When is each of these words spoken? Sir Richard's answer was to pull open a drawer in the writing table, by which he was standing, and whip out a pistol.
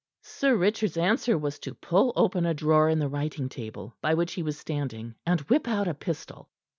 Sir 0.23 0.55
Richard's 0.55 0.97
answer 0.97 1.37
was 1.37 1.59
to 1.59 1.75
pull 1.75 2.11
open 2.15 2.43
a 2.47 2.55
drawer 2.55 2.89
in 2.89 2.97
the 2.97 3.07
writing 3.07 3.49
table, 3.49 3.95
by 4.01 4.15
which 4.15 4.33
he 4.33 4.41
was 4.41 4.57
standing, 4.57 5.13
and 5.27 5.41
whip 5.41 5.67
out 5.67 5.87
a 5.87 5.93
pistol. 5.93 6.49